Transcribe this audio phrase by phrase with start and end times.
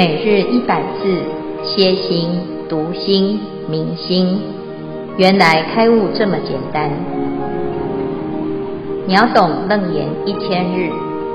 [0.00, 1.04] 每日一百字，
[1.62, 2.30] 歇心、
[2.70, 4.40] 读心、明心，
[5.18, 6.88] 原来开悟这么简单。
[9.06, 10.88] 秒懂楞严一千日，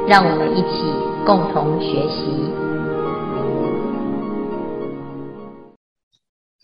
[0.07, 0.81] 让我们一起
[1.27, 2.25] 共同学习。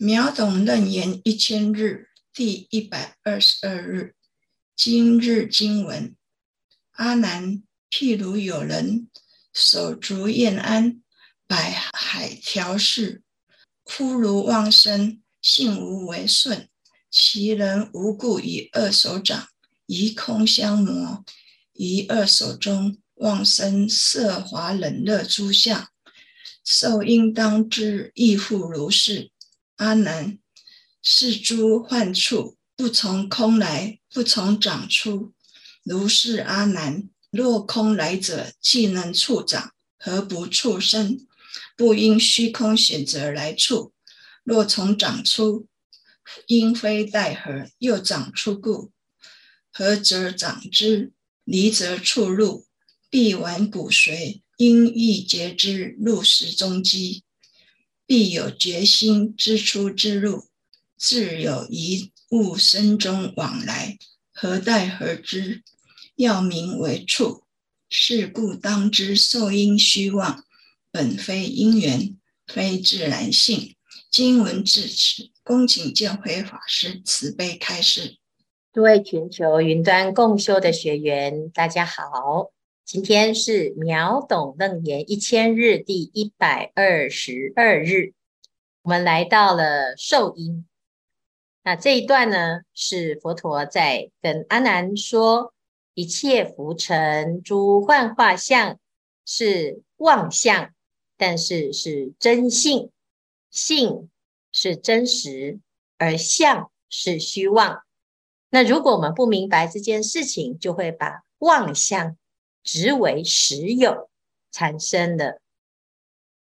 [0.04, 4.14] 秒懂楞严一千日第一百二十二日，
[4.74, 6.16] 今日经文：
[6.96, 9.06] 阿难，譬如有人
[9.52, 11.01] 手足厌安。
[11.52, 13.20] 百海调适，
[13.82, 16.66] 枯如妄生，性无为顺。
[17.10, 19.48] 其人无故以二手掌，
[19.84, 21.22] 以空相摩，
[21.74, 25.88] 于二手中妄生色华冷热诸相，
[26.64, 29.30] 受应当知亦复如是。
[29.76, 30.38] 阿难，
[31.02, 35.34] 是诸幻处不从空来，不从掌出。
[35.84, 41.26] 如是阿难，若空来者，既能触掌，何不触身？
[41.76, 43.92] 不因虚空选择来处，
[44.44, 45.66] 若从长出，
[46.46, 48.92] 因非待何，又长出故，
[49.72, 51.12] 合则长之，
[51.44, 52.66] 离则触入，
[53.10, 57.24] 必顽骨髓，因欲截之，入石中机，
[58.06, 60.48] 必有决心之出之入，
[60.96, 63.98] 自有一物身中往来，
[64.32, 65.62] 何待何之？
[66.16, 67.44] 要名为触，
[67.88, 70.44] 是故当知受因虚妄。
[70.92, 73.76] 本非因缘，非自然性。
[74.10, 78.18] 经文至此，恭请见辉法师慈悲开示。
[78.74, 82.50] 诸位全球云端共修的学员，大家好，
[82.84, 88.12] 今天是秒懂楞严一千日第一百二十二日，
[88.82, 90.66] 我们来到了受音。
[91.64, 95.54] 那这一段呢，是佛陀在跟阿难说，
[95.94, 98.78] 一切浮尘诸幻化相
[99.24, 100.70] 是妄相。
[101.24, 102.90] 但是是真性，
[103.48, 104.10] 性
[104.50, 105.60] 是真实，
[105.96, 107.84] 而相是虚妄。
[108.50, 112.16] 那如果我们不明白这件事情，就会把妄相
[112.64, 114.10] 执为实有，
[114.50, 115.40] 产生了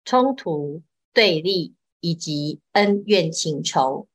[0.05, 4.07] 冲突、对立以及恩怨情仇。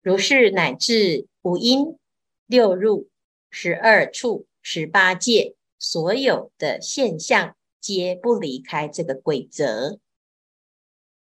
[0.00, 1.98] 如是乃至五阴、
[2.46, 3.10] 六入、
[3.50, 7.54] 十二处、十八界所有的现象。
[7.80, 9.98] 皆不离开这个规则。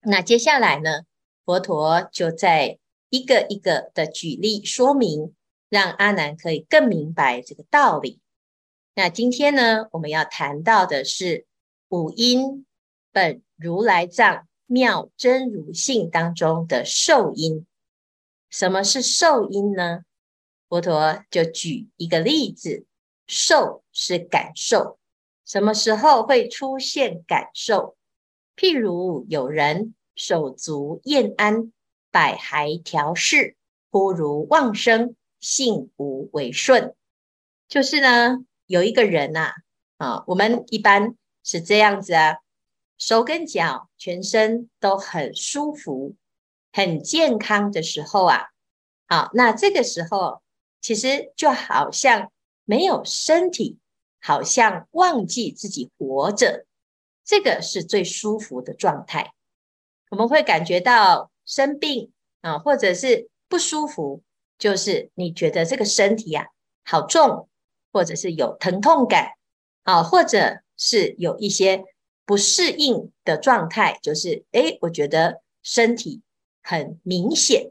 [0.01, 1.03] 那接下来呢？
[1.45, 2.79] 佛陀就在
[3.09, 5.35] 一个一个的举例说明，
[5.69, 8.21] 让阿难可以更明白这个道理。
[8.95, 11.47] 那今天呢，我们要谈到的是
[11.89, 12.67] 五阴
[13.13, 17.67] 本如来藏妙真如性当中的受音。
[18.51, 20.01] 什么是受音呢？
[20.69, 22.85] 佛陀就举一个例子：
[23.27, 24.98] 受是感受。
[25.49, 27.97] 什么时候会出现感受？
[28.55, 31.73] 譬如有人手足厌安，
[32.11, 33.57] 百骸调适，
[33.91, 36.95] 忽如妄生，性无为顺。
[37.67, 39.53] 就是呢，有一个人呐，
[39.97, 42.37] 啊，我们一般是这样子啊，
[42.99, 46.15] 手跟脚全身都很舒服、
[46.73, 48.49] 很健康的时候啊，
[49.07, 50.43] 好，那这个时候
[50.83, 52.31] 其实就好像
[52.67, 53.79] 没有身体。
[54.21, 56.67] 好像忘记自己活着，
[57.25, 59.33] 这个是最舒服的状态。
[60.11, 64.23] 我们会感觉到生病啊，或者是不舒服，
[64.59, 66.49] 就是你觉得这个身体呀
[66.85, 67.49] 好重，
[67.93, 69.33] 或者是有疼痛感
[69.85, 71.85] 啊，或者是有一些
[72.27, 76.23] 不适应的状态，就是诶，我觉得身体
[76.63, 77.71] 很明显。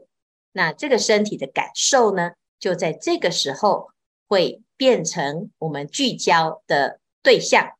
[0.52, 3.90] 那这个身体的感受呢，就在这个时候
[4.26, 4.62] 会。
[4.78, 7.72] 变成我们聚焦的对象。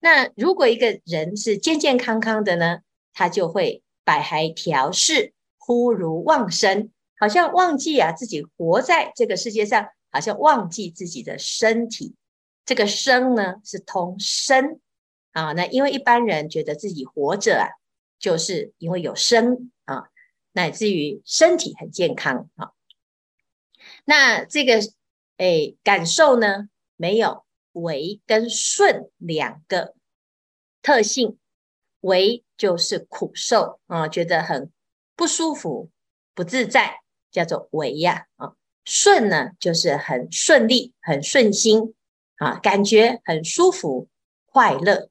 [0.00, 2.80] 那如果一个人是健健康康的呢，
[3.12, 12.14] 他就会百骸调适，忽如忘生，好像忘记啊自己活在这个世界上，好像忘记自己的身体。
[12.64, 14.80] 这个生呢是通身
[15.32, 17.68] 啊，那因为一般人觉得自己活着啊，
[18.18, 20.08] 就是因为有生啊，
[20.52, 22.70] 乃至于身体很健康啊。
[24.06, 24.80] 那这个。
[25.40, 29.94] 哎，感受呢，没有为跟顺两个
[30.82, 31.38] 特性，
[32.00, 34.70] 为就是苦受啊，觉得很
[35.16, 35.88] 不舒服、
[36.34, 37.00] 不自在，
[37.30, 38.52] 叫做为呀啊。
[38.84, 41.94] 顺呢，就是很顺利、很顺心
[42.36, 44.08] 啊，感觉很舒服、
[44.44, 45.08] 快乐。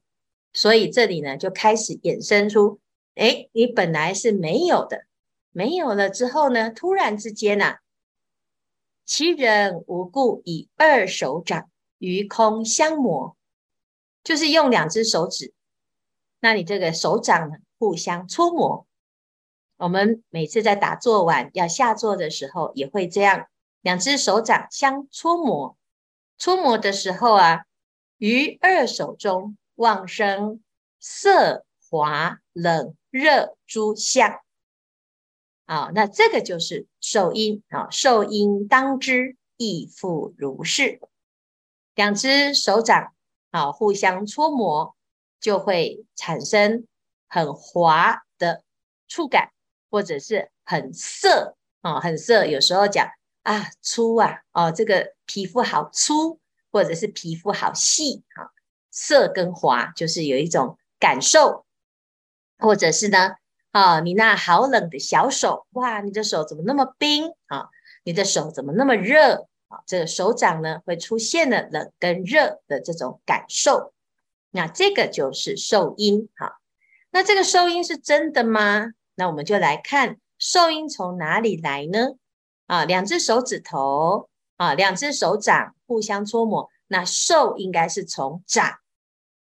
[0.54, 2.80] 所以这里呢，就开始衍生出，
[3.16, 5.06] 哎，你本来是没有的，
[5.50, 7.80] 没有了之后呢，突然之间呐、啊。
[9.10, 13.36] 其人无故以二手掌于空相摩，
[14.24, 15.52] 就是用两只手指
[16.40, 18.86] 那你这个手掌呢，互相搓摩。
[19.78, 23.48] 我们每次在打坐完要下坐的时候，也会这样，
[23.82, 25.76] 两只手掌相搓摩。
[26.38, 27.64] 搓摩的时候啊，
[28.20, 30.62] 于二手中妄生
[31.00, 34.40] 色、滑、冷、热诸相。
[35.70, 41.00] 啊，那这个就是受因啊，受因当知亦复如是。
[41.94, 43.14] 两只手掌
[43.52, 44.96] 啊，互相搓摩，
[45.40, 46.88] 就会产生
[47.28, 48.64] 很滑的
[49.08, 49.52] 触感，
[49.92, 52.48] 或者是很涩啊，很涩。
[52.48, 53.08] 有时候讲
[53.44, 56.40] 啊，粗啊，哦，这个皮肤好粗，
[56.72, 58.50] 或者是皮肤好细啊。
[58.90, 61.68] 涩跟滑就是有一种感受，
[62.58, 63.36] 或者是呢。
[63.72, 67.70] 啊，你那好冷的小手，哇，你的手怎么那么冰啊？
[68.04, 69.84] 你的手怎么那么热啊？
[69.86, 73.94] 这个手掌呢，会出现了冷跟热的这种感受，
[74.50, 76.30] 那这个就是受阴。
[76.36, 76.60] 哈，
[77.12, 78.88] 那这个受阴是真的吗？
[79.14, 82.16] 那我们就来看受阴从哪里来呢？
[82.66, 88.80] 啊，两只手指头啊，两只手掌互相搓磨，那受应该是从掌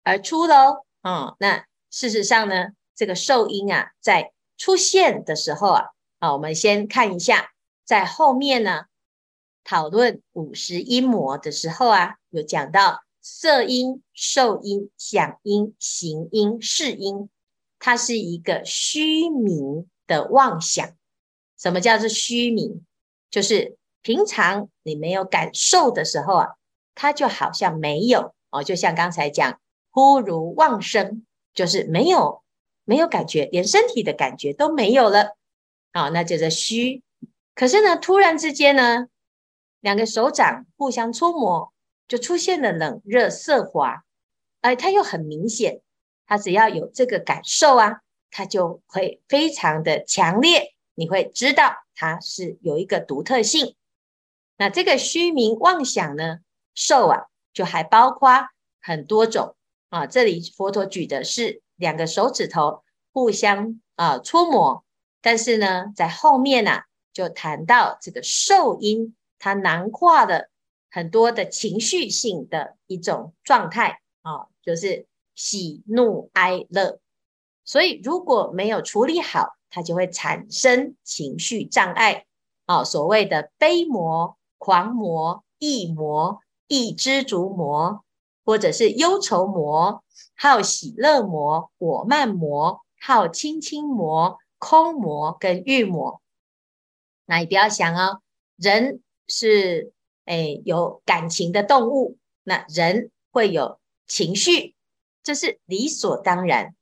[0.04, 0.84] 而出的哦。
[1.02, 2.70] 啊，那事实上呢？
[3.00, 5.86] 这个受音啊，在出现的时候啊，
[6.18, 7.52] 啊，我们先看一下，
[7.86, 8.88] 在后面呢，
[9.64, 17.30] 讨论五十音魔的时候啊，有讲到色音、受音、响音、行因、识因，
[17.80, 20.86] 它是一个虚名的妄想。
[21.58, 22.86] 什么叫做虚名？
[23.32, 26.48] 就是平常你没有感受的时候啊，
[26.96, 29.58] 它就好像没有哦，就像刚才讲，
[29.90, 32.44] 忽如妄生，就是没有。
[32.90, 35.38] 没有感觉，连身体的感觉都没有了，
[35.94, 37.04] 好，那就是虚。
[37.54, 39.06] 可是呢，突然之间呢，
[39.80, 41.72] 两个手掌互相搓磨，
[42.08, 44.04] 就出现了冷热色滑，
[44.62, 45.82] 哎，它又很明显，
[46.26, 48.02] 它只要有这个感受啊，
[48.32, 53.76] 它就会非常的强烈，你会知道它是有一个独特性。
[54.58, 56.40] 那这个虚名妄想呢，
[56.74, 58.48] 受啊，就还包括
[58.82, 59.56] 很多种
[59.90, 60.08] 啊。
[60.08, 61.62] 这里佛陀举的是。
[61.80, 62.84] 两个手指头
[63.14, 64.84] 互相啊搓磨，
[65.22, 70.50] 但是呢，在后面呢、啊，就谈到这个受因，它囊括的
[70.92, 77.00] 很多的情绪性的一种状态啊，就是喜怒哀乐。
[77.64, 82.26] 所以如果没有处理好，它就会产生情绪障碍
[82.66, 88.04] 啊，所谓的悲魔、狂魔、忆魔、忆知足魔。
[88.50, 90.04] 或者是忧愁魔、
[90.36, 96.20] 好喜乐魔、我慢魔、好亲亲魔、空魔跟欲魔。
[97.28, 98.22] 那你不要想哦，
[98.56, 99.94] 人是
[100.26, 104.74] 诶有感情的动物，那人会有情绪，
[105.22, 106.74] 这是理所当然，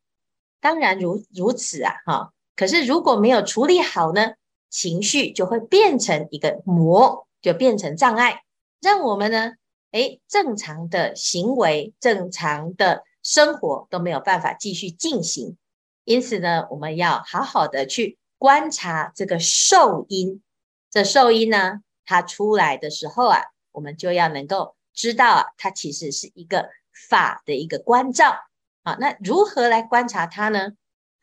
[0.62, 2.34] 当然如如此啊哈。
[2.56, 4.36] 可是如果没有处理好呢，
[4.70, 8.44] 情绪就会变成一个魔，就变成障碍，
[8.80, 9.56] 让我们呢。
[9.98, 15.58] 诶，正常的行为、正常的生活都没有办法继续进行，
[16.04, 20.44] 因此呢，我们要好好的去观察这个受因。
[20.92, 26.70] 这受因呢，它出来的时候啊，我们就要能够知道啊，它其实是一个
[27.10, 28.36] 法的一个关照。
[28.84, 30.74] 啊，那如何来观察它呢？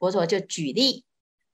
[0.00, 1.04] 佛陀就举例，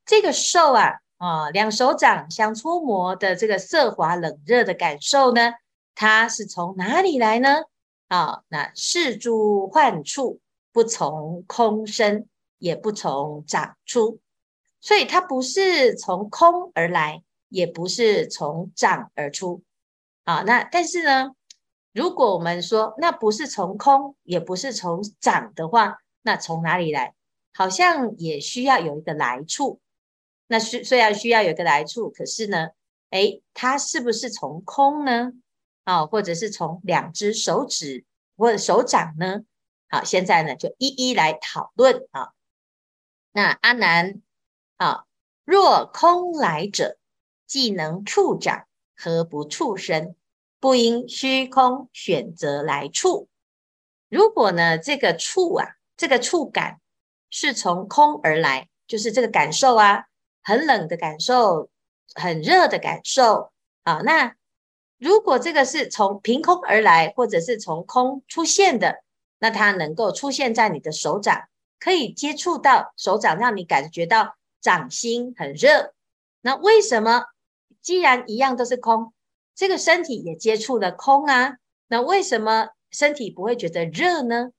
[0.07, 5.53] 这个受啊，啊，两手掌相搓磨的这个色滑冷热的感受呢？
[5.95, 7.63] 它是从哪里来呢？
[8.09, 10.41] 啊，那是诸幻处
[10.73, 12.27] 不从空生，
[12.59, 14.19] 也不从长出，
[14.81, 19.63] 所以它不是从空而来，也不是从长而出。
[20.25, 21.31] 啊，那但是呢，
[21.93, 27.15] 如果我们说那不是从空，也不是从长的话，那从哪里来？
[27.53, 29.81] 好像也需要有一个来处。
[30.47, 32.69] 那虽虽然需要有一个来处，可是呢，
[33.11, 35.33] 诶，它是不是从空呢？
[35.85, 38.05] 啊，或者是从两只手指
[38.37, 39.41] 或者手掌呢？
[39.89, 42.31] 好，现在呢就一一来讨论啊。
[43.33, 44.21] 那阿难
[44.77, 45.05] 啊，
[45.45, 46.99] 若空来者，
[47.47, 50.15] 既能触掌，何不触身？
[50.61, 53.29] 不因虚空选择来触。
[54.09, 56.81] 如果呢这个触啊，这个触感
[57.31, 60.05] 是从空而来，就是这个感受啊，
[60.43, 61.71] 很冷的感受，
[62.15, 64.37] 很热的感受啊，那。
[65.01, 69.03] 如果这个是从凭空而来，或者是从空出现的，
[69.39, 75.95] 那它能够出现在你的手掌，可以接触到手掌，让你感觉到掌心很热。
[76.43, 77.25] 那为什么
[77.81, 79.15] 既然一样都是空，
[79.55, 81.57] 这个身体也接触了空啊？
[81.89, 84.51] 那为什么身体不会觉得热呢？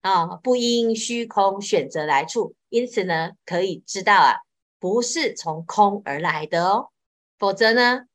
[0.00, 4.36] 啊，不因虚空选择来处，因此呢，可以知道啊，
[4.80, 6.88] 不是从空而来的哦。
[7.38, 8.06] 否则呢，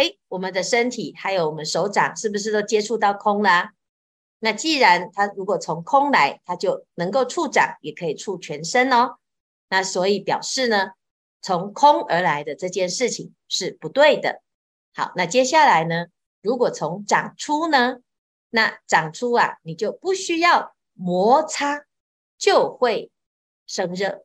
[0.00, 3.74] 哎，我们的身体还有我们手掌，是不是都接触到空啦？
[4.38, 9.16] 那既然它如果从空来，它就能够触掌，也可以触全身哦。
[9.68, 10.92] 那所以表示呢，
[11.42, 14.40] 从空而来的这件事情是不对的。
[14.94, 16.06] 好，那接下来呢，
[16.40, 17.98] 如果从掌出呢，
[18.48, 21.84] 那掌出啊，你就不需要摩擦，
[22.38, 23.10] 就会
[23.66, 24.24] 生热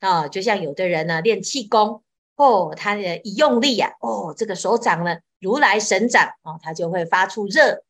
[0.00, 0.26] 啊。
[0.26, 2.02] 就像有的人呢练气功，
[2.42, 7.84] 哦，他的一用力呀，哦，这个手掌呢如来神掌哦，它就会发出热。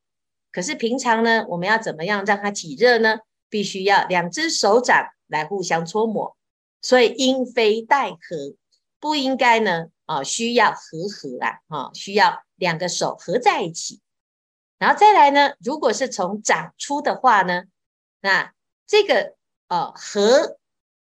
[0.50, 3.20] 可是平常呢，我们要怎么样让它起热呢？
[3.48, 6.36] 必须要两只手掌来互相搓磨，
[6.80, 8.54] 所以应非带合，
[9.00, 14.00] 不应该呢啊，需要合合啊，啊，需要两个手合在一起。
[14.78, 17.64] 然后再来呢，如果是从掌出的话呢，
[18.20, 18.52] 那
[18.86, 19.34] 这个
[19.68, 20.58] 呃合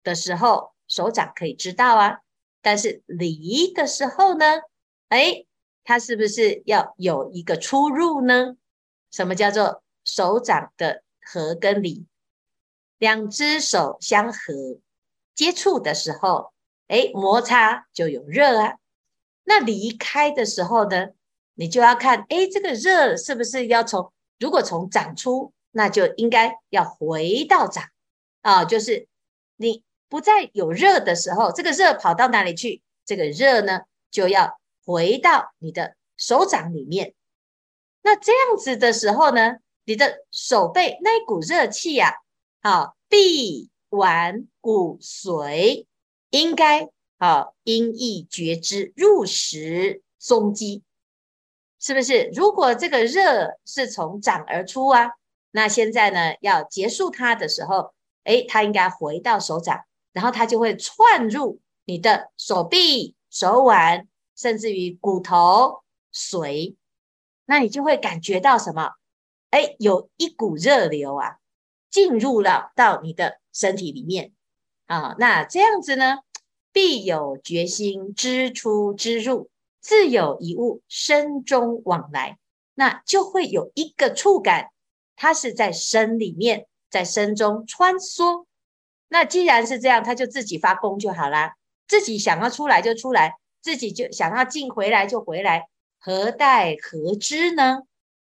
[0.03, 2.21] 的时候，手掌可以知道啊，
[2.63, 4.45] 但是离的时候呢，
[5.09, 5.45] 哎，
[5.85, 8.57] 它是不是要有一个出入呢？
[9.11, 12.07] 什么叫做手掌的合跟离？
[12.99, 14.79] 两只手相合
[15.35, 16.53] 接触的时候，
[16.89, 18.75] 哎，摩擦就有热啊。
[19.45, 21.09] 那离开的时候呢，
[21.55, 24.13] 你就要看，哎，这个热是不是要从？
[24.39, 27.85] 如果从掌出，那就应该要回到掌
[28.41, 28.65] 啊。
[28.65, 29.07] 就是
[29.57, 32.83] 你不再有热的时候，这个热跑到哪里去？
[33.07, 37.15] 这个热呢，就要回到你的手掌里面。
[38.03, 42.17] 那这样子的时候呢，你的手背那一股热气呀，
[42.61, 45.87] 啊，臂腕骨髓
[46.31, 46.89] 应该
[47.19, 50.83] 啊，因意觉知入实踪迹，
[51.79, 52.31] 是不是？
[52.35, 55.11] 如果这个热是从掌而出啊，
[55.51, 57.93] 那现在呢要结束它的时候，
[58.25, 66.77] 诶，它应该回到手掌，然后它就会窜入你的手臂、手腕，甚至于骨头髓。
[67.47, 68.93] 那你就会感觉到什么？
[69.51, 71.39] 哎，有一股热流啊，
[71.91, 74.33] 进入了到你的身体里面
[74.87, 75.17] 啊。
[75.19, 76.19] 那这样子呢，
[76.73, 79.51] 必有决心知出之入，
[79.81, 82.39] 自有一物身中往来，
[82.75, 84.71] 那就会有一个触感，
[85.17, 88.47] 它是在身里面，在身中穿梭。
[89.13, 91.55] 那既然是这样，他就自己发功就好啦，
[91.87, 95.67] 自己想要出来就出来，自己就想要进回来就回来。
[95.99, 97.81] 何待何知呢？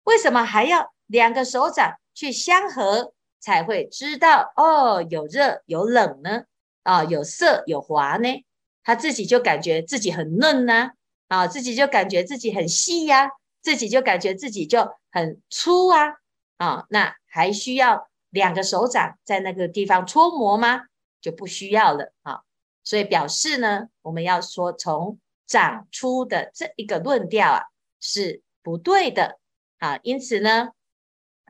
[0.02, 4.52] 为什么还要两个手掌去相合才会知道？
[4.56, 6.44] 哦，有热有冷呢？
[6.82, 8.44] 啊，有涩有滑呢？
[8.82, 10.92] 他自己就感觉自己很嫩呐，
[11.28, 13.30] 啊，自己就感觉自己很细呀，
[13.62, 16.14] 自己就感觉自己就很粗啊，
[16.56, 20.84] 啊，那还需要两个手掌在那个地方搓磨吗？
[21.20, 22.40] 就不需要了啊。
[22.82, 25.18] 所以表示呢，我们要说从。
[25.50, 27.64] 长出的这一个论调啊
[27.98, 29.40] 是不对的
[29.78, 30.68] 啊，因此呢，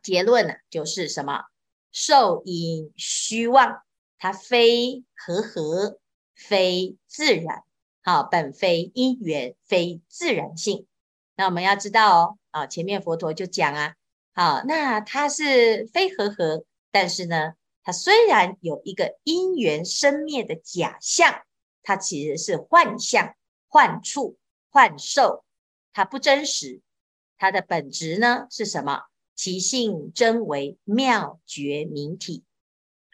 [0.02, 1.42] 结论呢就是什么？
[1.92, 3.82] 受因虚妄，
[4.16, 5.98] 它非和合，
[6.34, 7.62] 非自然，
[8.02, 10.86] 好，本非因缘，非自然性。
[11.36, 13.96] 那我们要知道哦，啊，前面佛陀就讲啊，
[14.32, 21.42] 好，那它是非和合，但是呢，它虽然有一个因缘生灭的假象，
[21.82, 23.34] 它其实是幻象。
[23.72, 24.36] 幻处、
[24.72, 25.44] 幻受，
[25.92, 26.80] 它不真实。
[27.38, 29.02] 它的本质呢是什么？
[29.36, 32.42] 其性真为妙觉明体。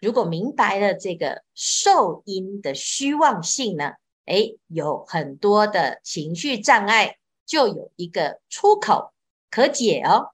[0.00, 9.12] 如果明白了这个受因的虚妄性呢，诶，有很多的情绪障碍就有一个出口
[9.50, 10.30] 可解哦。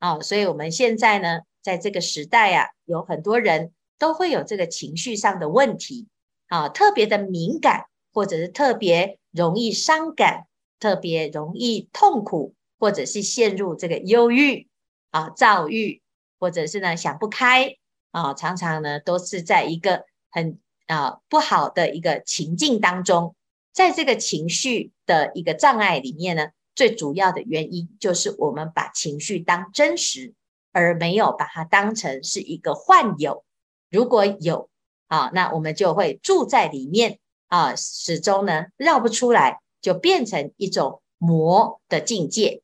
[0.00, 6.08] 哦，所以我们现在呢，在这个时代啊，有很多人都会有这个情绪上的问题
[6.48, 9.16] 啊，特别的敏感，或者是特别。
[9.32, 10.48] 容易伤感，
[10.80, 14.66] 特别容易痛苦，或者是陷入这个忧郁
[15.12, 16.02] 啊、躁郁，
[16.40, 17.76] 或者是呢想不开
[18.10, 23.36] 啊，常常呢都是在一个很啊不好的一个情境当中，
[23.72, 30.34] 在这个情绪的一个障碍里面呢，最主要的原因就是我们把情绪当真实，
[30.72, 33.44] 而没有把它当成是一个幻有。
[33.90, 34.68] 如果有
[35.08, 37.18] 啊，那我们就会住在里面。
[37.48, 42.62] 啊，始终呢绕不出来，就变成一种魔的境界。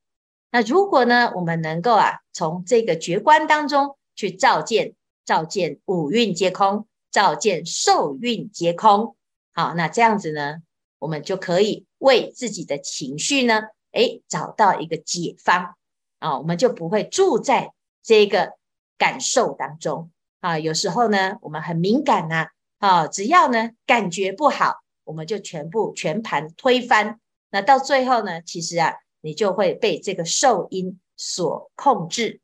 [0.52, 4.94] 那如果呢，我们能够啊，从这个觉观当中去照见，
[5.24, 9.16] 照见五蕴皆空，照见受蕴皆空。
[9.52, 10.58] 好，那这样子呢，
[11.00, 15.74] 我们就可以为自己的情绪呢，诶，找到一个解方
[16.20, 17.72] 啊，我们就不会住在
[18.06, 18.52] 这个
[18.96, 20.10] 感受当中。
[20.40, 22.46] 啊，有时候呢，我们很敏感呐，
[22.78, 27.18] 啊，只要呢感觉不好，我们就全部全盘推翻。
[27.50, 32.40] 那到最后呢，其实啊，你就会被这个受因所控制。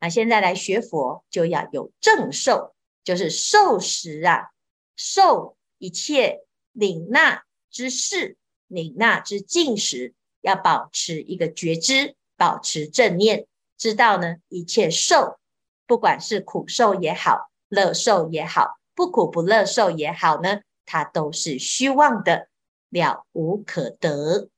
[0.00, 4.48] 那现在来学佛，就要有正受，就是受时啊，
[4.96, 6.40] 受一切
[6.72, 15.38] 领纳之事，领纳之境时，要保持一个觉知，保持正念，知道呢一切受。
[15.86, 22.48] 不管是苦受也好，乐受也好，不苦不乐受也好呢，它都是虚妄的，
[22.88, 24.48] 了无可得。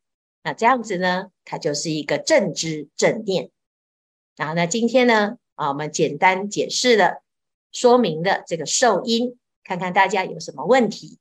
[0.44, 3.50] 那这样子呢，它就是一个正知正念。
[4.37, 7.25] 然后呢，今天呢，啊，我们简单解释了，
[7.73, 11.18] 说明了这个受因，看看大家有什么问题。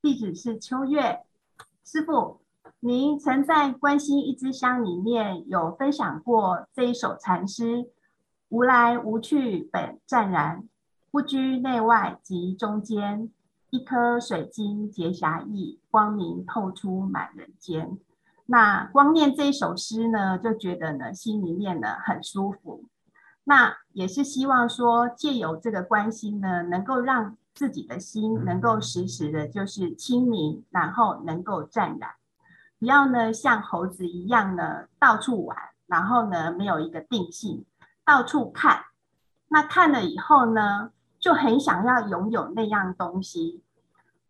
[0.00, 1.20] 弟子是秋月，
[1.84, 2.40] 师傅，
[2.80, 7.90] 您曾在关心一支香里面有分享过这一首禅诗。
[8.48, 10.68] 无来无去本湛然，
[11.10, 13.30] 不居内外即中间。
[13.70, 17.98] 一颗水晶结霞意，光明透出满人间。
[18.46, 22.84] 那光念这一首诗呢，就觉得呢心里面呢很舒服。
[23.42, 32.10] 那也是希望说，借由这个关心呢，能够让自己的心能够时时的就是清明，然后能够湛然，
[32.86, 37.66] 不要呢像猴子一样呢到处玩，然后呢没有一个定性。
[38.04, 38.84] 到处看，
[39.48, 43.64] 那看了以后呢，就很想要拥有那样东西，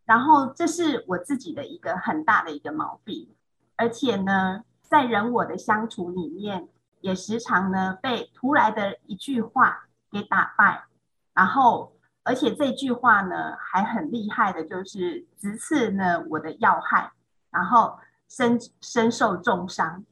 [0.06, 3.28] 然后这是我自己的一个很大的一个毛病，
[3.76, 6.66] 而且呢，在人我的相处里面，
[7.02, 10.84] 也时常呢被突来的一句话给打败，
[11.34, 17.12] 然后而且这句话呢还很厉害的，就是直刺呢我的要害，
[17.50, 17.98] 然后
[18.28, 20.04] 身身受重伤。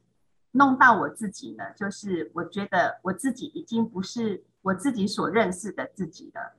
[0.51, 6.53] 弄到我自己呢，就是我觉得我自己已经不是我自己所认识的自己了。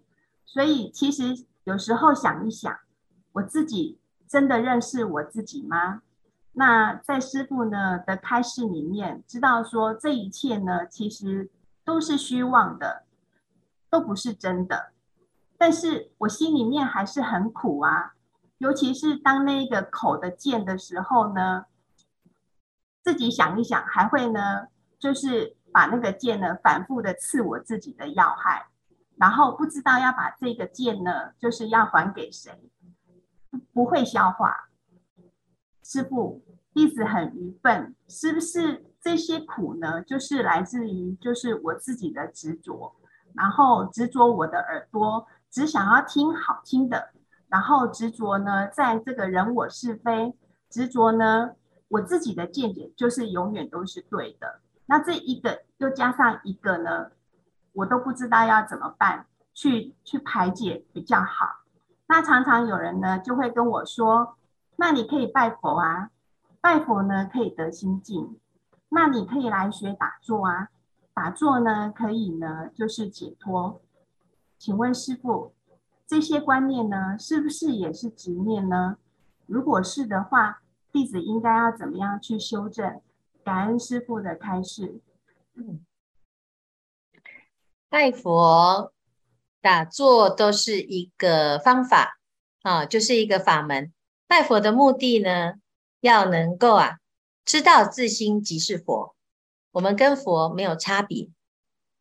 [0.45, 2.79] 所以其实有时候想一想，
[3.33, 6.03] 我自己真的认识我自己吗？
[6.53, 11.51] 那在师父呢的开示里面，知道说这一切呢，其实
[11.85, 13.05] 都是虚妄的，
[13.89, 14.93] 都不是真的。
[15.57, 18.16] 但是我心里面还是很苦啊，
[18.59, 21.67] 尤其是当那个口的剑的时候呢。
[23.03, 24.67] 自己想一想，还会呢，
[24.99, 28.67] 就是把那个剑呢反复的刺我自己的要害，
[29.15, 32.69] 然后不知道要把这个剑呢，就是要还给谁，
[33.73, 34.71] 不会消化。
[35.85, 36.43] 师父，
[36.75, 42.97] 弟子很愚笨，是不是这些苦呢，就是来自于就是我自己的执着，
[43.35, 47.13] 然后执着我的耳朵，只想要听好听的，
[47.49, 50.35] 然后执着呢，在这个人我是非，
[50.69, 51.53] 执着呢。
[51.89, 57.13] 我自己的见解就是永远都是对的，那这一个又加上一个呢，
[57.73, 61.47] 我都不知道要怎么办，去去排解比较好。
[62.09, 64.37] 那常常有人呢就会跟我说，
[64.75, 66.11] 那你可以拜佛啊，
[66.61, 68.37] 拜佛呢可以得心静，
[68.89, 70.71] 那你可以来学打坐啊，
[71.15, 73.81] 打坐呢可以呢就是解脱。
[74.59, 75.55] 请问师父，
[76.07, 78.99] 这些观念呢是不是也是执念呢？
[79.47, 83.01] 如果是的话，弟子应该要怎么样去修正？
[83.45, 85.01] 感恩师父的开示。
[85.55, 85.85] 嗯，
[87.89, 88.93] 拜佛、
[89.61, 92.19] 打坐都是一个方法
[92.63, 93.93] 啊，就是一个法门。
[94.27, 95.55] 拜佛的目的呢，
[96.01, 96.99] 要能够啊，
[97.45, 99.15] 知道自心即是佛，
[99.73, 101.31] 我们跟佛没有差别。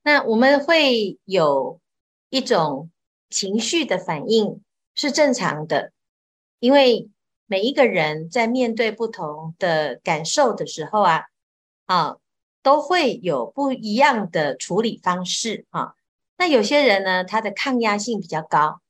[0.04, 1.80] 那我们会有
[2.30, 2.90] 一种
[3.30, 4.62] 情绪的反应
[4.96, 5.92] 是正常的，
[6.60, 7.10] 因为。
[7.48, 11.26] 每一个人在面对不同的感受的时候啊，
[11.86, 12.16] 啊，
[12.64, 15.94] 都会有不一样的处理方式啊。
[16.40, 18.82] 那有些人呢，他的抗压性比较高，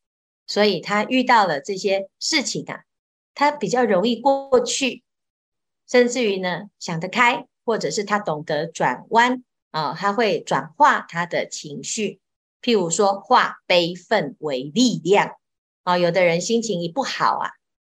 [0.48, 2.86] 所以他遇到了这些事情啊，
[3.34, 5.04] 他比较容易过去，
[5.86, 12.22] 甚至于呢，想得开，或者是他懂得转弯啊，他会转化他的情绪，
[12.66, 15.36] 譬如说化悲愤为力量
[15.84, 16.00] 啊。
[16.00, 17.52] 有的人心情一不好啊。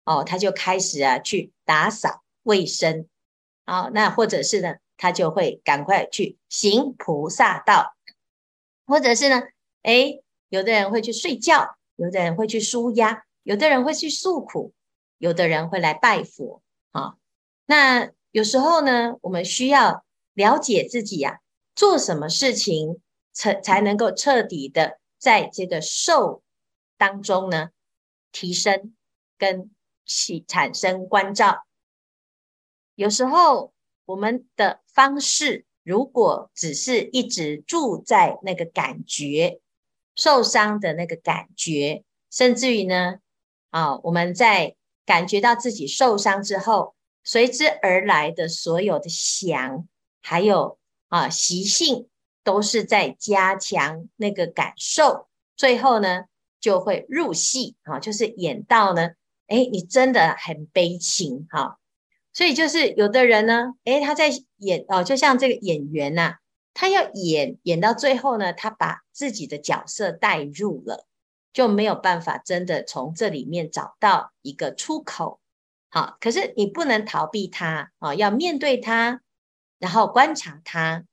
[0.02, 3.08] 哦，他就开始啊去打扫卫生，
[3.64, 7.94] 好，那或者是呢，他就会赶快去行菩萨道，
[8.86, 9.42] 或者是呢，
[9.82, 14.72] 诶，有的人会去睡觉，有的人会去舒压，有的人会去诉苦，
[15.18, 17.14] 有的人会来拜佛啊。
[17.66, 21.40] 那有时候呢，我们需要了解自己呀，
[21.74, 23.00] 做什么事情
[23.36, 26.42] 才才能够彻底的在这个受
[26.96, 27.68] 当中呢
[28.32, 28.96] 提升
[29.38, 29.70] 跟。
[30.08, 31.66] 起产生关照，
[32.94, 33.72] 有时候
[34.04, 39.60] 我们的方式如果只是一直住在那个感觉，
[40.14, 43.16] 受伤的那个感觉，甚至于呢，
[43.70, 46.94] 啊，我们在感觉到自己受伤之后，
[47.24, 49.88] 随之而来的所有的想，
[50.22, 52.08] 还有啊习性，
[52.46, 56.26] 都是在加强那个感受，最后呢
[56.60, 59.08] 就会入戏啊，就是演到呢，
[59.48, 61.80] 哎，你真的很悲情哈，
[62.32, 66.36] 所以就是有的人呢，哎，他在演哦，就像这个演员呐、
[66.72, 71.04] 他要演演到最后呢，他把自己的角色带入了，
[71.52, 75.40] 就没有办法真的从这里面找到一个出口。
[75.88, 79.20] 好，可是你不能逃避他啊，要面对他，
[79.80, 81.04] 然后观察他。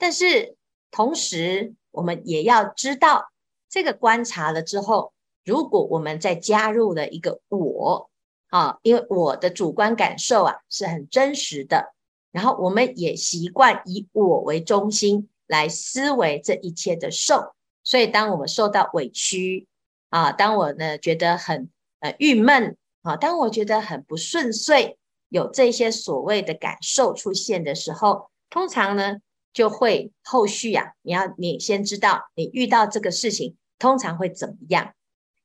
[0.00, 0.56] 但是
[0.90, 3.30] 同时，我们也要知道，
[3.68, 5.12] 这个观察了之后，
[5.44, 8.10] 如果我们再加入了一个我
[8.48, 11.94] 啊，因为我的主观感受啊是很真实的。
[12.32, 19.66] 然后我们也习惯以我为中心来思维这一切的受，所以当我们受到委屈
[20.08, 24.96] 啊，当我呢觉得很呃郁闷啊，当我觉得很不顺遂，
[25.28, 29.16] 有这些所谓的感受出现的时候，通常呢
[29.52, 34.94] 就会后续啊，你要你先知道你遇到这个事情通常会怎么样。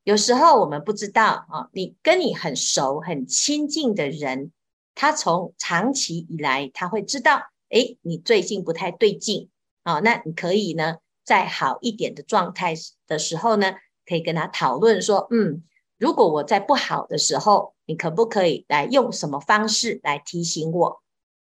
[0.04, 4.52] 有时候我们不知道啊，你跟你很熟很亲近的人。
[4.98, 9.50] 他从长期以来，他会知道，诶，你最近不太对劲
[9.84, 12.74] 啊，那你可以呢，在好一点的状态
[13.06, 13.74] 的时候呢，
[14.06, 15.64] 可以跟他讨论说，嗯，
[15.98, 21.02] 如果我在不好的时候，你可不可以来用什么方式来提醒我？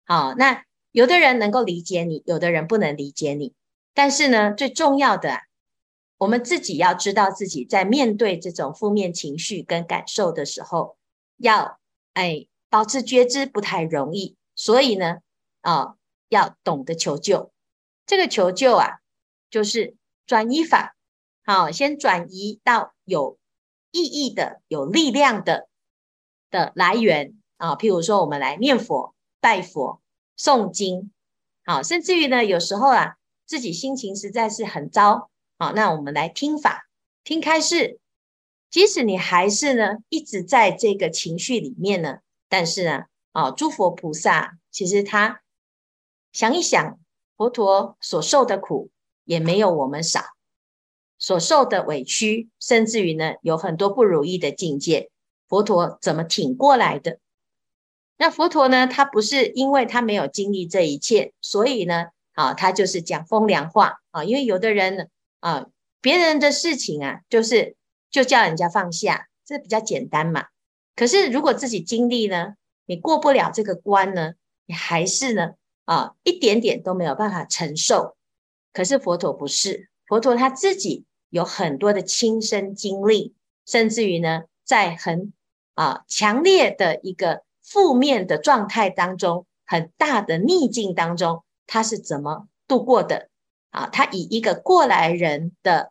[0.06, 3.54] 好，那有的人能够理解你，有的人不能理解你，
[3.94, 5.40] 但是呢，最重要的，
[6.18, 10.96] 我们自己要知道自己在面对这种负面情绪跟感受的时候，
[11.36, 11.78] 要
[12.14, 12.46] 哎。
[12.72, 15.16] 保持觉知不太容易，所以呢，
[15.60, 15.96] 啊，
[16.28, 17.50] 要懂得求救。
[18.06, 19.00] 这个求救啊，
[19.50, 20.94] 就是转移法。
[21.44, 23.40] 好，先转移到有
[23.90, 25.66] 意义的、有力量的
[26.48, 27.74] 的来源啊。
[27.74, 30.00] 譬如说，我们来念佛、拜佛、
[30.40, 31.12] 诵经。
[31.66, 35.30] 好，甚至于呢，有时候啊，自己心情实在是很糟。
[35.58, 36.88] 好，那我们来听法、
[37.22, 38.00] 听开示。
[38.70, 42.20] 即使你还是呢，一直在这个情绪里面呢。
[42.48, 45.42] 但是呢，啊，诸佛菩萨其实他
[46.32, 46.98] 想一想，
[47.36, 48.88] 佛陀所受的苦
[49.24, 50.22] 也没有我们少，
[51.18, 55.10] 所受的委屈，甚至于呢，有很多不如意的境界，
[55.46, 57.18] 佛陀怎么挺过来的？
[58.20, 65.04] 那佛陀呢，他不是因为他没有经历这一切，所以呢，啊，他就是讲风凉话啊，因为有的人呢，
[65.38, 65.66] 啊，
[66.02, 67.76] 别人的事情啊，就是
[68.10, 70.48] 就叫人家放下，这比较简单嘛。
[70.94, 74.34] 可是，如果自己经历呢，你过不了这个关呢，
[74.66, 75.52] 你还是呢，
[75.86, 78.16] 啊，一点点都没有办法承受。
[78.74, 85.32] 可是佛陀不是，佛陀他自己有很多的亲身经历，甚至于呢，在很
[85.72, 93.30] 啊强烈的一个负面的状态当中，很大的逆境当中，他是怎么度过的？
[93.70, 95.90] 啊，他以一个过来人的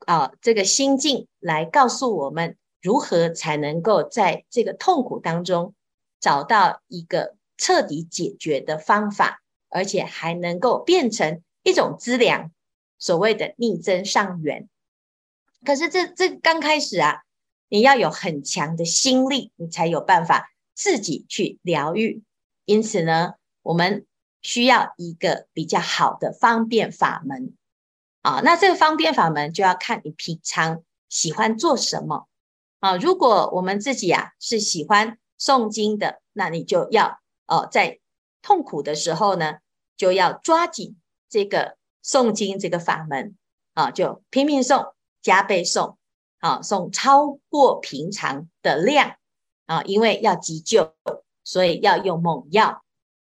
[0.00, 2.58] 啊这个心境来告诉我们。
[2.82, 5.74] 如何才能够在这个痛苦当中
[6.20, 9.40] 找到一个彻底解决的方法，
[9.70, 12.52] 而且还能够变成一种资粮，
[12.96, 14.68] 所谓的逆增上缘。
[15.64, 17.22] 可是这这刚开始啊，
[17.68, 22.22] 你要有很强的心力，你才有办法自己去疗愈。
[22.64, 24.06] 因此呢，我们
[24.42, 27.56] 需要一个比较好的方便法门
[28.22, 28.40] 啊。
[28.44, 32.28] 那这个方便法门就要看你平常喜欢做什么。
[32.78, 37.98] 啊，如果我们自己啊是喜欢诵经的，那你就要哦，在
[38.42, 39.56] 痛苦的时候呢，
[39.96, 40.96] 就要抓紧
[41.28, 43.34] 这个诵经这个法门
[43.72, 45.96] 啊，就拼命诵，加倍诵，
[46.38, 49.16] 啊，诵超过平常的量
[49.66, 50.94] 啊，因为要急救，
[51.44, 52.82] 所以要用猛药。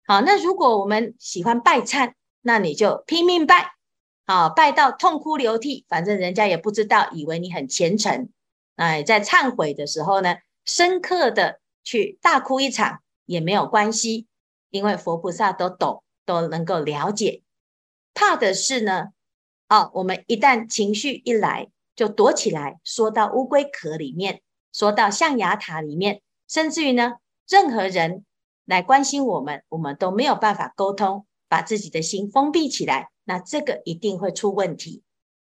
[0.06, 3.72] 好，那如果我们喜欢拜忏，那你就拼命拜，
[4.26, 8.28] 好，拜到痛哭流涕，反正人家也不知道，以为你很虔诚。
[8.76, 14.26] 哎，在忏悔的时候呢，深刻的去大哭一场也没有关系，
[14.70, 17.42] 因为佛菩萨都懂，都能够了解。
[18.14, 19.08] 怕的是呢，
[19.68, 27.14] 哦，我们一旦情绪一来，就躲起来，缩到乌龟壳里面，缩到象牙塔里面，甚至于呢，
[27.48, 28.24] 任何人
[28.66, 35.02] 来关心我们，我们都没有办法沟通，把自己的心封闭起来，那这个一定会出问题。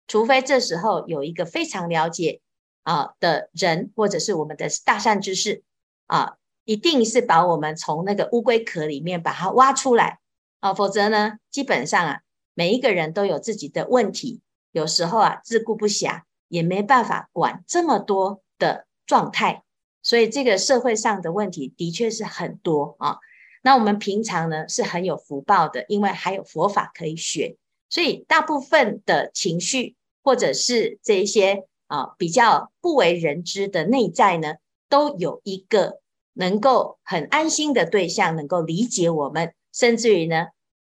[0.07, 2.39] 除非这时候有一个非常了解。
[2.83, 5.61] 啊的人，或者是我们的大善之士
[6.07, 10.17] 啊，一定是把我们从那个乌龟壳里面把它挖出来
[10.61, 12.21] 啊，否则呢，基本上啊，
[12.55, 19.63] 每一个人都有自己的问题有时候啊自顾不暇，也没办法管这么多的状态，
[20.03, 23.17] 所以这个社会上的问题的确是很多啊。
[23.63, 27.57] 那我们平常呢是很有福报的，因为还有佛法可以学，
[27.89, 34.55] 所以大部分的情绪或者是这一些啊比较不为人知的内在呢，
[34.89, 35.99] 都有一个
[36.33, 40.47] 能够很安心的对象，能够理解我们，甚至于呢，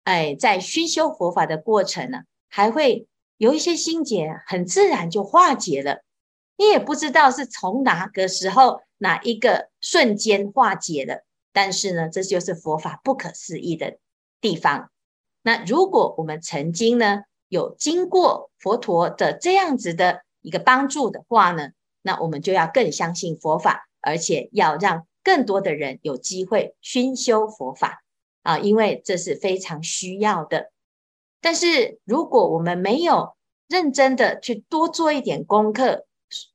[0.05, 6.03] 哎，在熏修佛法的过程呢，还会有一些心结很自然就化解了，
[6.57, 11.25] 你也不知道是从哪个时候哪一个瞬间化解了。
[11.53, 13.99] 但是呢，这就是佛法不可思议的
[14.41, 14.91] 地方。
[15.43, 21.71] 那如果我们曾经呢，有经过佛陀的这样子的一个帮助的话呢，
[22.03, 28.03] 那我们就要更相信佛法，而且要让更多的人有机会熏修佛法
[28.43, 30.71] 啊，因为这是非常需要的。
[31.41, 33.35] 但是如果我们没有
[33.69, 36.07] 认真的去多做一点功课，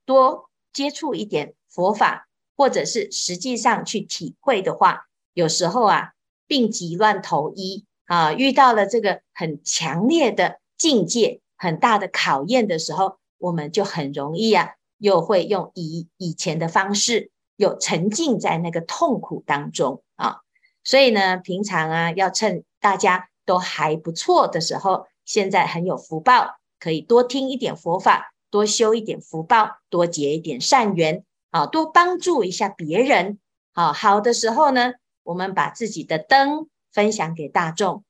[0.05, 2.28] 多接触一点佛法，
[2.59, 6.11] 或者是实际上去体会的话，有时候啊，
[6.45, 20.39] 病急乱投医啊，遇到了这个很强烈的境界、很大的考验的时候，我们就很容易啊，又会用以以前的方式，又沉浸在那个痛苦当中啊。
[20.83, 31.23] 所以呢，平常啊，要趁大家都还不错的时候，现在很有福报，可以多听一点佛法，多修一点福报，多结一点善缘。
[31.51, 33.39] 啊，多帮助一下别人。
[33.73, 38.03] 好，好的时候呢，我们把自己的灯分享给大众。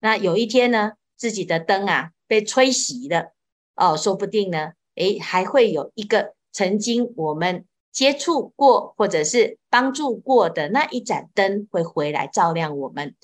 [0.00, 3.32] 那有一天呢，自己的灯啊被吹熄了，
[3.74, 13.14] 哦，说不定呢，诶，还会有一个曾经我们接触过或者是帮助过的那一盏灯会回来照亮我们。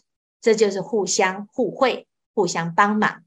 [0.41, 3.25] 这就是互相互惠、互相帮忙。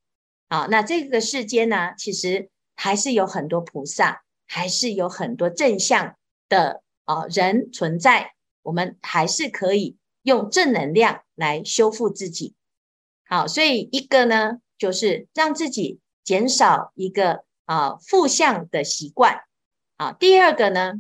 [0.48, 6.16] 好，那这个世间呢，其实还是有很多菩萨，还是有很多正向。
[6.50, 8.34] 的啊人存在，
[8.64, 12.56] 我们还是可以用正能量来修复自己。
[13.26, 19.44] 好，所以一个呢，就是让自己减少一个啊负向的习惯。
[19.98, 20.94] 啊，第二个呢，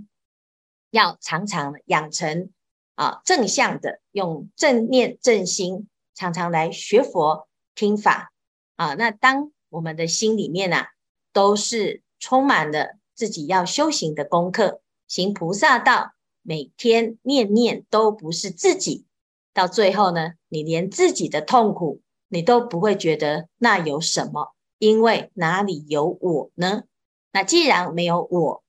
[0.92, 2.52] 要常常养成
[2.96, 8.32] 啊正向的，用正念正心，常常来学佛听法。
[8.76, 10.90] 啊，那当我们的心里面啊，
[11.34, 14.82] 都是充满了自己要修行的功课。
[15.10, 19.06] 行菩萨道，每天念念都不是自己，
[19.54, 26.84] 到最后呢，你连自己的痛苦你都不会觉得那有什么，因为哪里有我呢？
[27.32, 28.64] 那既然没有我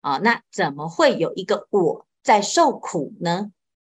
[0.00, 3.52] 啊，那怎么会有一个我在受苦呢？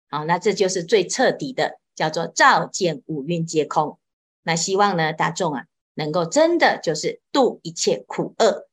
[0.09, 3.99] 好，那这就是最彻底的，叫做照见五蕴皆空。
[4.43, 8.69] 那希望呢，大众啊，能够真的就是度一切苦厄。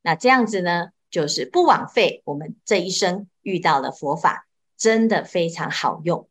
[0.00, 6.26] 那这样子呢，就是不枉费我们这一生遇到了佛法，真的非常好用。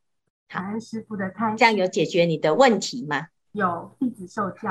[0.49, 3.27] 好，师傅的开示，这样有解决你的问题吗？
[3.53, 4.69] 有，弟子受教。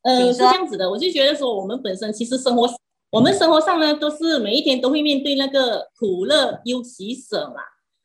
[0.00, 2.66] 呃，是这样子的，我就觉得说，我们本身其实生活，
[3.10, 7.60] 我们生活上呢，都是每一天都会面对那个苦乐忧喜舍嘛。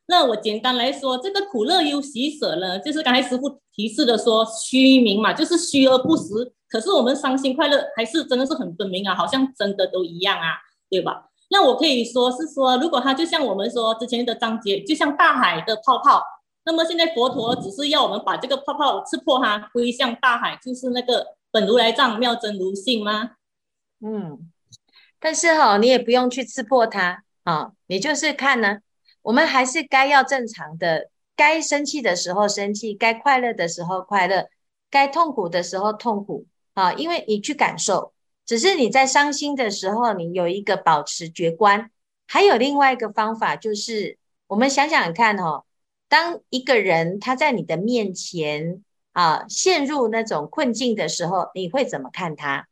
[0.07, 6.51] 那我简单来说，这个苦乐忧喜舍呢，就是刚才师傅提示的说虚名嘛，就是虚而不实。
[6.67, 10.57] 可是我们伤心快乐还是真的是很分明啊，好像真的都一样啊。
[10.93, 11.31] 对吧？
[11.49, 16.21] 那我可以说是说，如果它就像我们说之前的章节，就像大海的泡泡，
[16.65, 23.31] 那么现在佛陀只是要我们把这个泡泡刺破它，归向大海，就是那个本如来藏，妙真如性吗？
[24.05, 24.51] 嗯，
[25.19, 28.77] 但是哈、哦，你也不用去刺破它啊、你就是看呢，
[29.23, 34.47] 我们还是该要正常的，该生气的时候生气，该快乐的时候快乐，
[34.91, 38.12] 该痛苦的时候痛苦啊，因为你去感受。
[38.45, 41.89] 只是你在伤心的时候，你有一个保持觉观，
[42.27, 45.63] 还有另外一个方法，就是我们想想看哦，
[46.09, 52.67] 当一个人他在你的面前啊陷入那种困境的时候，你会怎么看他？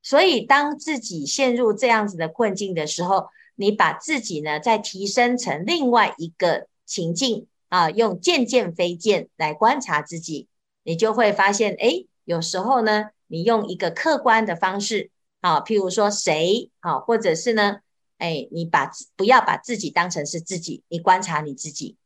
[0.00, 10.46] 所以当自己陷入这样子的困境的时候，你把自己呢再提升成另外一个情境啊，用见见非见来观察自己，
[10.84, 13.10] 你就会发现，诶，有时候呢。
[13.26, 15.10] 你用一个客观的方式，
[15.40, 17.80] 啊，譬如说谁，啊，或者是呢，
[18.18, 21.96] 哎，你把不要把自己当成是自己，你观察你自己，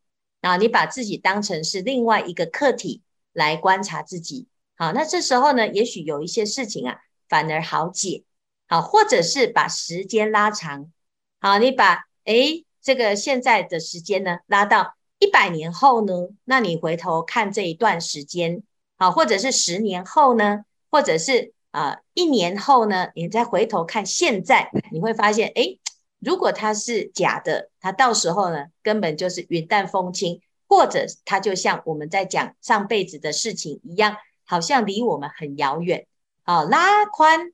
[0.41, 3.03] 啊，你把自己当成是另外一个客体
[3.33, 8.25] 来观察自己，好，那这时候呢，也许有一些事情啊，反而好解，
[8.67, 10.91] 好，或者是把时间拉长，
[11.41, 16.13] 好，你把哎这个现在的时间呢拉到一百年后呢，
[16.45, 18.63] 那你回头看这一段时间，
[18.97, 20.65] 好，或者是十年后呢？
[20.91, 25.79] 或者是啊、一年后呢，你再回头看现在，你会发现，诶，
[26.19, 36.07] 如果它是假的，它到时候呢，根本就是云淡风轻，或者它就像我们在讲上辈子的事情一样，好像离我们很遥远。
[36.45, 37.53] 啊，拉宽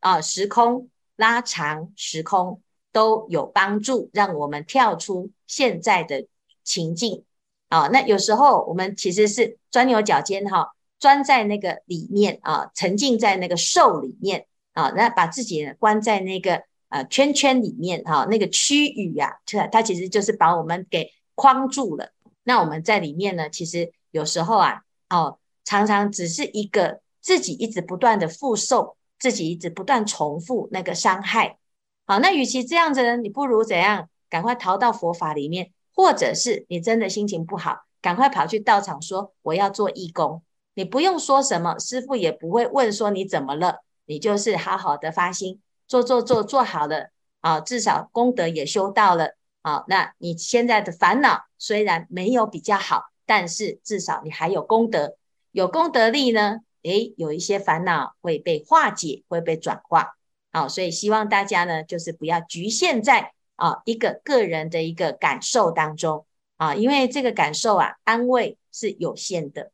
[0.00, 6.26] 啊时空，拉长时空都有帮助，让我们跳出现在的
[6.64, 7.24] 情境。
[7.68, 22.12] 啊，那有时候我们其实是钻牛角尖哈，钻在那个里面啊，沉浸在那个兽里面啊，那把自己关在那个呃圈圈里面哈，那个区域呀，它它其实就是把我们给框住了。
[22.44, 31.58] 那我们在里面呢，其实有时候啊，哦，常常只是一个自己一直不断的复受，自己一直不断重复那个伤害。
[32.06, 34.08] 好，那与其这样子呢，你不如怎样？
[34.30, 35.72] 赶快逃到佛法里面。
[35.94, 40.42] 或者是你真的心情不好，赶快跑去道场说我要做义工。
[40.74, 49.84] 你不用说什么，师傅也不会问说你怎么了，你就是好好的发心做做做做好了啊，至少功德也修到了啊。
[49.88, 55.16] 那你现在的烦恼虽然没有比较好，但是至少你还有功德，
[55.50, 60.16] 有功德力呢，诶，有一些烦恼会被化解，会被转化。
[60.52, 63.32] 好，所以希望大家呢，就是不要局限在。
[63.56, 69.70] 啊，一个个人的一个感受当中啊，因为这个感受啊，安慰是有限的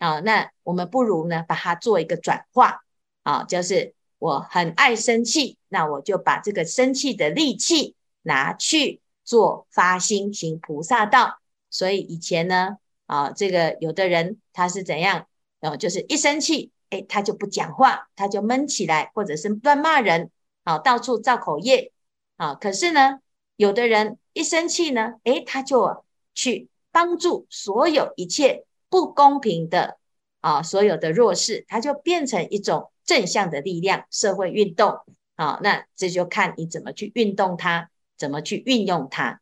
[0.00, 0.18] 啊。
[0.18, 2.82] 那我们不如呢，把它做一个转化
[3.22, 11.38] 啊，就是我很爱生气，那我就把这个生气的力气拿去做发心行菩萨道。
[11.70, 15.28] 所以以前呢，啊，这个有的人他是怎样？
[15.60, 20.32] 啊，就是一生气，哎，他就不讲话，他就闷起来，或者是乱骂人，
[20.64, 21.92] 啊，到处造口业，
[22.36, 23.20] 啊，可是呢。
[23.56, 29.96] 有的人一生气呢，诶，他就去帮助所有一切不公平的
[30.40, 34.98] 啊，所有的弱势，它就变成一种正向的力量，社会运动
[35.36, 35.58] 啊。
[35.62, 39.40] 那这就看你怎么去运动它，怎么去运用它。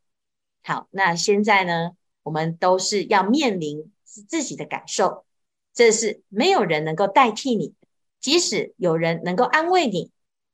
[0.62, 5.24] 好，那现在呢，我们都是要面临自己的感受，
[5.72, 7.74] 这是没有人能够代替你，
[8.20, 10.10] 即使有人能够安慰你，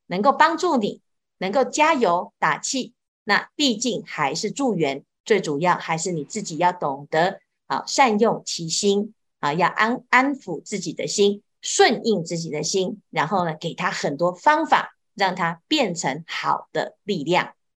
[0.06, 1.00] 能够帮助你，
[1.38, 2.94] 能够加油打气。
[3.24, 17.54] 那毕竟还是助缘，最主要还是你自己要懂得啊，善用其心啊，要安安抚自己的心，顺应自己的心，然后呢，给他很多方法，让他变成好的力量。